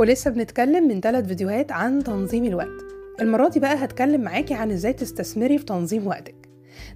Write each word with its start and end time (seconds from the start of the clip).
ولسه 0.00 0.30
بنتكلم 0.30 0.88
من 0.88 1.00
ثلاث 1.00 1.26
فيديوهات 1.26 1.72
عن 1.72 2.04
تنظيم 2.04 2.44
الوقت. 2.44 2.84
المرة 3.20 3.48
دي 3.48 3.60
بقى 3.60 3.74
هتكلم 3.84 4.20
معاكي 4.20 4.54
عن 4.54 4.70
إزاي 4.70 4.92
تستثمري 4.92 5.58
في 5.58 5.64
تنظيم 5.64 6.06
وقتك. 6.06 6.34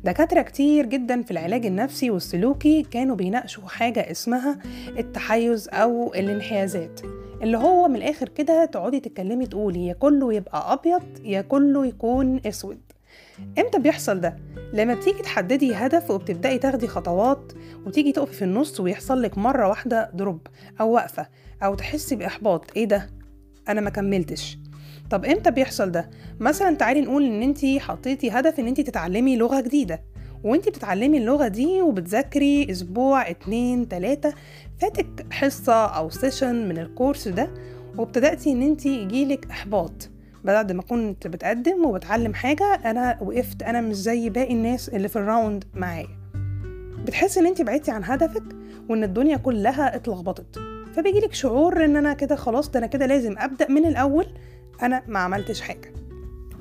دكاترة 0.04 0.42
كتير 0.42 0.86
جدا 0.86 1.22
في 1.22 1.30
العلاج 1.30 1.66
النفسي 1.66 2.10
والسلوكي 2.10 2.82
كانوا 2.82 3.16
بيناقشوا 3.16 3.68
حاجة 3.68 4.10
اسمها 4.10 4.58
التحيز 4.98 5.68
أو 5.72 6.14
الانحيازات 6.14 7.00
اللي 7.42 7.58
هو 7.58 7.88
من 7.88 7.96
الآخر 7.96 8.28
كده 8.28 8.64
تقعدي 8.64 9.00
تتكلمي 9.00 9.46
تقولي 9.46 9.86
يا 9.86 9.92
كله 9.94 10.34
يبقى 10.34 10.72
أبيض 10.72 11.02
يا 11.24 11.40
كله 11.40 11.86
يكون 11.86 12.40
أسود. 12.46 12.80
إمتى 13.58 13.78
بيحصل 13.78 14.20
ده؟ 14.20 14.36
لما 14.72 14.94
بتيجي 14.94 15.22
تحددي 15.22 15.74
هدف 15.74 16.10
وبتبدأي 16.10 16.58
تاخدي 16.58 16.88
خطوات 16.88 17.52
وتيجي 17.86 18.12
تقفي 18.12 18.32
في 18.32 18.44
النص 18.44 18.80
ويحصل 18.80 19.22
لك 19.22 19.38
مرة 19.38 19.68
واحدة 19.68 20.10
دروب 20.14 20.46
أو 20.80 20.92
وقفة. 20.92 21.26
أو 21.64 21.74
تحسي 21.74 22.16
بإحباط. 22.16 22.70
إيه 22.76 22.84
ده؟ 22.84 23.10
أنا 23.68 23.80
ما 23.80 23.90
كملتش. 23.90 24.58
طب 25.10 25.24
إمتى 25.24 25.50
بيحصل 25.50 25.90
ده؟ 25.90 26.10
مثلا 26.40 26.76
تعالي 26.76 27.00
نقول 27.00 27.24
إن 27.24 27.42
أنتي 27.42 27.80
حطيتي 27.80 28.30
هدف 28.30 28.60
إن 28.60 28.66
أنتي 28.66 28.82
تتعلمي 28.82 29.36
لغة 29.36 29.60
جديدة 29.60 30.02
وأنتي 30.44 30.70
بتتعلمي 30.70 31.18
اللغة 31.18 31.48
دي 31.48 31.82
وبتذاكري 31.82 32.70
أسبوع 32.70 33.30
اتنين 33.30 33.88
تلاتة. 33.88 34.34
فاتك 34.80 35.26
حصة 35.32 35.86
أو 35.86 36.10
session 36.10 36.68
من 36.68 36.78
ال 36.78 36.85
course 36.85 37.28
ده 37.28 37.50
وابتدأتي 37.96 38.52
إن 38.52 38.62
أنتي 38.62 39.02
يجيلك 39.02 39.46
إحباط. 39.50 40.10
بعد 40.44 40.72
ما 40.72 40.82
كنت 40.82 41.26
بتقدم 41.26 41.86
وبتعلم 41.86 42.34
حاجة 42.34 42.64
أنا 42.84 43.18
وقفت. 43.22 43.62
أنا 43.62 43.80
مش 43.80 43.94
زي 43.96 44.30
باقي 44.30 44.52
الناس 44.52 44.88
اللي 44.88 45.08
في 45.08 45.16
ال 45.16 45.24
round 45.24 45.64
معايا. 45.74 46.08
بتحسي 47.06 47.40
إن 47.40 47.46
انت 47.46 47.62
بعدتي 47.62 47.90
عن 47.90 48.04
هدفك 48.04 48.44
وإن 48.88 49.04
الدنيا 49.04 49.36
كلها 49.36 49.96
اتلخبطت. 49.96 50.73
فبيجيلك 50.96 51.34
شعور 51.34 51.84
إن 51.84 51.96
أنا 51.96 52.12
كده 52.12 52.36
خلاص 52.36 52.70
ده 52.70 52.78
أنا 52.78 52.86
كده 52.86 53.06
لازم 53.06 53.34
أبدأ 53.38 53.70
من 53.70 53.86
الأول. 53.86 54.26
أنا 54.82 55.02
ما 55.08 55.18
عملتش 55.18 55.60
حاجة. 55.60 55.92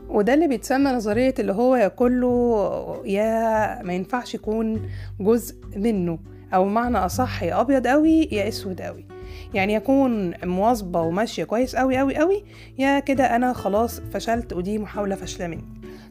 وده 0.10 0.34
اللي 0.34 0.48
بيتسمى 0.48 0.92
نظرية 0.92 1.34
اللي 1.40 1.54
هو 1.54 1.76
يا 1.76 1.88
كله 1.88 3.02
يا 3.06 3.84
ما 3.84 3.94
ينفعش 3.94 4.36
يكون 4.36 4.90
جزء 5.20 5.56
منه. 5.76 6.20
أو 6.54 6.66
معنى 6.66 6.98
أصح 6.98 7.44
يا 7.44 7.62
أبيض 7.62 7.88
قوي 7.88 8.30
يا 8.32 8.48
أسود 8.48 8.82
قوي 8.82 9.06
يعني 9.54 9.74
يكون 9.74 10.34
مواظبة 10.44 11.02
وماشية 11.02 11.44
كويس 11.44 11.76
قوي 11.76 11.98
قوي 11.98 12.16
قوي 12.16 12.44
يا 12.78 13.00
كده 13.00 13.36
أنا 13.36 13.54
خلاص 13.54 14.00
فشلت 14.00 14.54
ودي 14.54 14.78
محاولة 14.78 15.16
فاشلة 15.16 15.48
مني. 15.48 15.66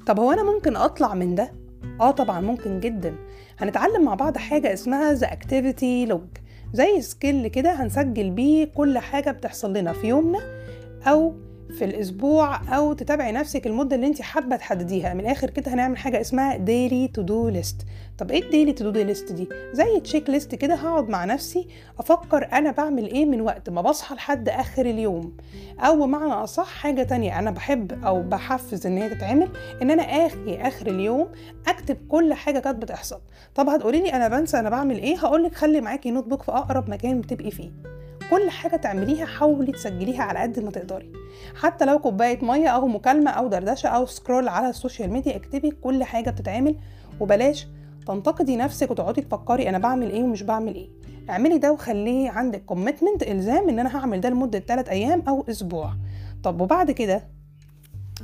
طب 0.07 0.21
هو 0.21 0.33
أنا 0.33 0.43
ممكن 0.43 0.77
أطلع 0.77 1.15
من 1.15 1.35
ده؟ 1.35 1.53
آه 2.01 2.11
طبعا 2.11 2.41
ممكن 2.41 2.81
جدا. 2.81 3.15
هنتعلم 3.59 4.05
مع 4.05 4.15
بعض 4.15 4.39
حاجة 4.39 4.73
اسمها 4.73 5.15
The 5.15 5.27
Activity 5.27 6.11
Log. 6.13 6.41
زي 6.73 7.01
schedule 7.01 7.49
كده 7.49 7.83
هنسجل 7.83 8.31
بيه 8.31 8.65
كل 8.65 8.99
حاجة 8.99 9.31
بتحصل 9.31 9.73
لنا 9.77 9.93
في 9.93 10.07
يومنا 10.09 10.39
أو 11.07 11.35
في 11.71 11.85
الأسبوع 11.85 12.75
أو 12.77 12.93
تتابعي 12.93 13.33
نفسك 13.33 13.67
المدة 13.67 13.97
اللي 13.97 14.07
انت 14.07 14.23
حابة 14.23 14.57
تحدديها. 14.57 15.15
من 15.15 15.21
الآخر 15.21 15.51
كده 15.51 15.75
هنعمل 15.75 15.97
حاجة 15.97 16.21
اسمها 16.21 16.57
daily 16.57 17.09
to 17.09 17.23
do 17.23 17.49
list 17.49 17.77
طب 18.19 18.31
إيه 18.31 18.43
ال 18.43 18.48
daily 18.48 18.73
to 18.73 18.91
do 18.91 19.03
list 19.03 19.33
دي؟ 19.33 19.49
زي 19.73 20.01
checklist 20.01 20.55
كده 20.55 20.75
هقعد 20.75 21.09
مع 21.09 21.25
نفسي 21.25 21.69
أفكر 21.99 22.49
أنا 22.53 22.71
بعمل 22.71 23.07
إيه 23.07 23.27
من 23.27 23.41
وقت 23.41 23.71
ما 23.71 23.81
بصحى 23.83 24.15
لحد 24.15 24.49
آخر 24.49 24.87
اليوم. 24.87 25.37
أو 25.81 25.97
بمعنى 26.07 26.33
أصح 26.33 26.67
حاجة 26.69 27.03
تانية 27.03 27.39
أنا 27.39 27.51
بحب 27.51 28.05
أو 28.05 28.23
بحفز 28.23 28.87
إن 28.87 28.97
هي 28.97 29.09
تتعمل 29.15 29.49
إن 29.83 29.91
أنا 29.91 30.03
آجي 30.03 30.57
آخر 30.57 30.87
اليوم 30.87 31.29
أكتب 31.69 31.97
كل 32.09 32.35
حاجة 32.35 32.59
كانت 32.59 32.83
بتحصل. 32.83 33.21
طب 33.55 33.69
هتقولي 33.69 34.01
لي 34.01 34.13
أنا 34.13 34.29
بنسى 34.29 34.59
أنا 34.59 34.71
بعمل 34.71 34.99
إيه؟ 34.99 35.17
هقولك 35.17 35.55
خلي 35.55 35.81
معاكي 35.81 36.11
notebook 36.11 36.43
في 36.43 36.53
أقرب 36.53 36.91
مكان 36.91 37.21
بتبقي 37.21 37.51
فيه. 37.51 37.92
كل 38.33 38.51
حاجة 38.51 38.77
تعمليها 38.77 39.27
حاولي 39.27 39.73
تسجليها 39.73 40.23
على 40.23 40.39
قد 40.39 40.61
ما 40.61 40.71
تقدري. 40.71 41.13
حتى 41.55 41.85
لو 41.85 41.99
كوباية 41.99 42.45
مية 42.45 42.69
أو 42.69 42.89
مكالمة 42.89 43.31
أو 43.31 43.49
دردشة 43.49 43.89
أو 43.89 44.07
scroll 44.07 44.49
على 44.49 44.69
ال 44.69 44.75
social 44.75 45.11
media 45.11 45.37
اكتبي 45.37 45.71
كل 45.71 46.05
حاجة 46.05 46.31
بتتعمل. 46.31 46.77
وبلاش 47.21 47.67
تنتقدي 48.07 48.57
نفسك 48.57 48.91
وتقعدي 48.91 49.21
تفكري 49.21 49.69
أنا 49.69 49.79
بعمل 49.79 50.11
إيه 50.11 50.23
ومش 50.23 50.43
بعمل 50.43 50.75
إيه. 50.75 50.89
اعملي 51.31 51.59
ده 51.59 51.73
وخليه 51.73 52.31
عندك 52.31 52.65
commitment 52.65 53.23
إلزام 53.23 53.69
إن 53.69 53.79
أنا 53.79 53.97
هعمل 53.97 54.21
ده 54.21 54.29
لمدة 54.29 54.59
3 54.59 54.91
أيام 54.91 55.23
أو 55.29 55.45
أسبوع. 55.51 55.93
طب 56.45 56.61
وبعد 56.61 56.91
كده؟ 56.91 57.29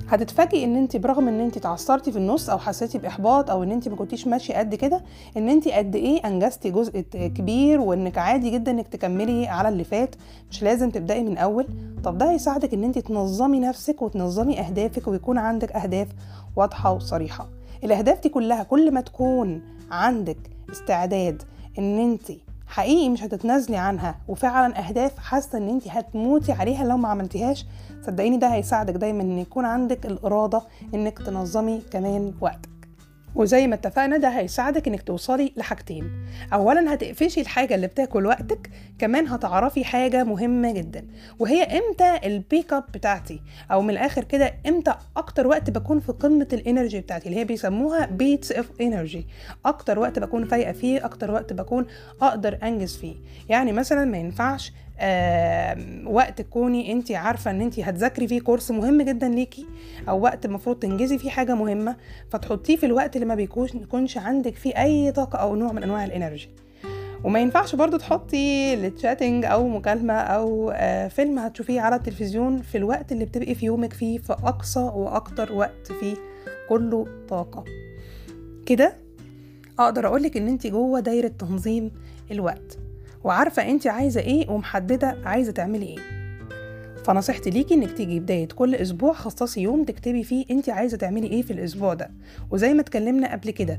هتتفاجئي 0.08 0.64
ان 0.64 0.76
انت 0.76 0.96
برغم 0.96 1.28
ان 1.28 1.40
انت 1.40 1.56
اتعثرتي 1.56 2.12
في 2.12 2.18
النص 2.18 2.50
أو 2.50 2.58
حسيتي 2.58 2.98
باحباط 2.98 3.50
أو 3.50 3.62
ان 3.62 3.72
انت 3.72 3.88
ما 3.88 3.96
كنتيش 3.96 4.26
ماشية 4.26 4.54
قد 4.54 4.74
كده 4.74 5.04
ان 5.36 5.48
انت 5.48 5.68
قد 5.68 5.96
إيه 5.96 6.26
انجزتي 6.26 6.70
جزء 6.70 7.00
كبير 7.10 7.80
وانك 7.80 8.18
عادي 8.18 8.50
جدا 8.50 8.70
انك 8.70 8.88
تكملي 8.88 9.46
على 9.46 9.68
اللي 9.68 9.84
فات 9.84 10.14
مش 10.50 10.62
لازم 10.62 10.90
تبدأي 10.90 11.22
من 11.22 11.38
أول. 11.38 11.66
طب 12.04 12.18
ده 12.18 12.30
هيساعدك 12.30 12.74
ان 12.74 12.84
انت 12.84 12.98
تنظمي 12.98 13.60
نفسك 13.60 14.02
وتنظمي 14.02 14.60
أهدافك 14.60 15.08
ويكون 15.08 15.38
عندك 15.38 15.72
أهداف 15.72 16.08
واضحة 16.56 16.92
وصريحة. 16.92 17.48
الأهداف 17.84 18.20
دي 18.22 18.28
كلها 18.28 18.62
كل 18.62 18.90
ما 18.94 19.00
تكون 19.00 19.62
عندك 19.90 20.38
استعداد 20.72 21.42
ان 21.78 21.98
انت 21.98 22.32
حقيقي 22.68 23.08
مش 23.08 23.22
هتتنازلي 23.22 23.76
عنها. 23.76 24.14
وفعلا 24.28 24.88
أهداف 24.88 25.18
حاسة 25.18 25.58
إن 25.58 25.68
انت 25.68 25.88
هتموتي 25.88 26.52
عليها 26.52 26.84
لو 26.84 26.96
ما 26.96 27.08
عملتيهاش. 27.08 27.66
صدقيني 28.06 28.36
ده 28.36 28.46
هيساعدك 28.54 28.94
دايما 28.94 29.22
إن 29.22 29.38
يكون 29.38 29.64
عندك 29.64 30.06
الإرادة 30.06 30.62
إنك 30.94 31.18
تنظمي 31.18 31.82
كمان 31.90 32.32
وقتك. 32.40 32.77
وزي 33.34 33.66
ما 33.66 33.74
اتفقنا 33.74 34.16
ده 34.16 34.28
هيساعدك 34.28 34.88
إنك 34.88 35.02
توصلي 35.02 35.52
لحاجتين. 35.56 36.10
اولا 36.52 36.94
هتقفشي 36.94 37.40
الحاجة 37.40 37.74
اللي 37.74 37.86
بتاكل 37.86 38.26
وقتك 38.26 38.70
كمان 38.98 39.28
هتعرفي 39.28 39.84
حاجة 39.84 40.24
مهمة 40.24 40.72
جدا 40.72 41.04
وهي 41.38 41.62
إمتى 41.62 42.26
ال 42.26 42.36
peak 42.36 42.72
up 42.72 42.84
بتاعتي؟ 42.94 43.40
أو 43.72 43.82
من 43.82 43.90
الآخر 43.90 44.24
كده 44.24 44.54
إمتى 44.68 44.94
أكتر 45.16 45.46
وقت 45.46 45.70
بكون 45.70 46.00
في 46.00 46.12
قمة 46.12 46.48
ال 46.52 46.59
energy 46.59 47.00
بتاعتي؟ 47.00 47.28
اللي 47.28 47.40
هي 47.40 47.44
بيسموها 47.44 48.06
peaks 48.06 48.52
of 48.52 48.66
energy 48.80 49.26
أكتر 49.66 49.98
وقت 49.98 50.18
بكون 50.18 50.44
فايقة 50.44 50.72
فيه 50.72 51.04
أكتر 51.04 51.30
وقت 51.30 51.52
بكون 51.52 51.86
أقدر 52.22 52.58
أنجز 52.62 52.96
فيه. 52.96 53.14
يعني 53.48 53.72
مثلا 53.72 54.04
ما 54.04 54.18
ينفعش 54.18 54.72
آه 55.00 55.76
وقت 56.06 56.40
تكوني 56.42 56.92
انت 56.92 57.12
عارفة 57.12 57.50
إن 57.50 57.60
انت 57.60 57.80
هتذاكري 57.80 58.28
فيه 58.28 58.40
كورس 58.40 58.70
مهم 58.70 59.02
جدا 59.02 59.28
ليكي 59.28 59.66
أو 60.08 60.20
وقت 60.20 60.44
المفروض 60.44 60.76
تنجزي 60.78 61.18
فيه 61.18 61.30
حاجة 61.30 61.54
مهمة 61.54 61.96
فتحطيه 62.30 62.76
في 62.76 62.86
الوقت 62.86 63.16
اللي 63.18 63.28
ما 63.28 63.34
بيكونش 63.34 63.74
يكونش 63.74 64.18
عندك 64.18 64.54
فيه 64.54 64.82
أي 64.82 65.12
طاقة 65.12 65.38
أو 65.38 65.56
نوع 65.56 65.72
من 65.72 65.82
أنواع 65.82 66.04
الإنرجي. 66.04 66.48
وما 67.24 67.40
ينفعش 67.40 67.74
برضو 67.74 67.96
تحطي 67.96 68.76
للتشاتنج 68.76 69.44
أو 69.44 69.68
مكالمة 69.68 70.14
أو 70.14 70.70
آه 70.74 71.08
فيلم 71.08 71.38
هتشوفيه 71.38 71.80
على 71.80 71.96
التلفزيون 71.96 72.62
في 72.62 72.78
الوقت 72.78 73.12
اللي 73.12 73.24
بتبقي 73.24 73.54
في 73.54 73.66
يومك 73.66 73.92
فيه 73.92 74.18
في 74.18 74.32
أقصى 74.32 74.80
وأكتر 74.94 75.52
وقت 75.52 75.92
فيه 76.00 76.14
كله 76.68 77.06
طاقة. 77.28 77.64
كده؟ 78.66 78.92
أقدر 79.78 80.06
أقولك 80.06 80.36
إن 80.36 80.48
انت 80.48 80.66
جوه 80.66 81.00
دايرة 81.00 81.28
تنظيم 81.28 81.90
الوقت. 82.30 82.78
وعارفة 83.24 83.70
انت 83.70 83.86
عايزة 83.86 84.20
إيه 84.20 84.50
ومحددة 84.50 85.16
عايزة 85.24 85.52
تعملي 85.52 85.86
إيه. 85.86 86.17
فنصيحتي 87.08 87.50
ليكي 87.50 87.74
إنك 87.74 87.90
تيجي 87.90 88.20
بداية 88.20 88.48
كل 88.48 88.74
أسبوع 88.74 89.12
خصصي 89.12 89.60
يوم 89.60 89.84
تكتبي 89.84 90.24
فيه 90.24 90.44
انت 90.50 90.68
عايزة 90.68 90.96
تعملي 90.96 91.26
إيه 91.26 91.42
في 91.42 91.52
الأسبوع 91.52 91.94
ده. 91.94 92.10
وزي 92.50 92.74
ما 92.74 92.80
اتكلمنا 92.80 93.32
قبل 93.32 93.50
كده 93.50 93.78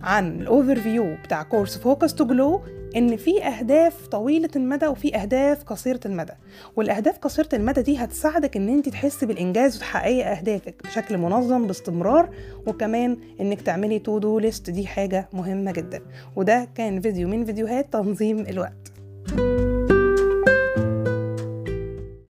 عن 0.00 0.40
ال 0.40 0.76
overview 0.80 1.16
بتاع 1.24 1.42
course 1.42 1.78
Focus 1.78 2.14
to 2.14 2.26
Glow 2.26 2.60
إن 2.96 3.16
في 3.16 3.44
أهداف 3.44 4.06
طويلة 4.06 4.48
المدى 4.56 4.86
وفي 4.86 5.16
أهداف 5.16 5.64
قصيرة 5.64 6.00
المدى. 6.06 6.32
والأهداف 6.76 7.18
قصيرة 7.18 7.48
المدى 7.52 7.82
دي 7.82 7.96
هتساعدك 7.96 8.56
إن 8.56 8.68
انت 8.68 8.88
تحسي 8.88 9.26
بالإنجاز 9.26 9.76
وتحققي 9.76 10.22
أهدافك 10.22 10.82
بشكل 10.84 11.18
منظم 11.18 11.66
باستمرار 11.66 12.30
وكمان 12.66 13.16
إنك 13.40 13.60
تعملي 13.60 13.98
to 13.98 14.18
do 14.18 14.38
list 14.38 14.70
دي 14.70 14.86
حاجة 14.86 15.28
مهمة 15.32 15.72
جدا. 15.72 16.00
وده 16.36 16.68
كان 16.74 17.00
فيديو 17.00 17.28
من 17.28 17.44
فيديوهات 17.44 17.92
تنظيم 17.92 18.38
الوقت. 18.38 18.97